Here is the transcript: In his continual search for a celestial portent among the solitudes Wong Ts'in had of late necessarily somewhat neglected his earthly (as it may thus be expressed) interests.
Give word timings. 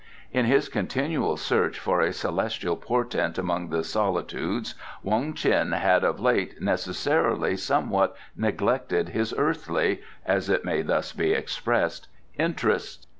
In 0.31 0.45
his 0.45 0.67
continual 0.67 1.37
search 1.37 1.77
for 1.77 2.01
a 2.01 2.11
celestial 2.11 2.75
portent 2.75 3.37
among 3.37 3.69
the 3.69 3.83
solitudes 3.83 4.73
Wong 5.03 5.33
Ts'in 5.35 5.73
had 5.73 6.03
of 6.03 6.19
late 6.19 6.59
necessarily 6.59 7.55
somewhat 7.55 8.15
neglected 8.35 9.09
his 9.09 9.31
earthly 9.37 10.01
(as 10.25 10.49
it 10.49 10.65
may 10.65 10.81
thus 10.81 11.13
be 11.13 11.33
expressed) 11.33 12.07
interests. 12.35 13.05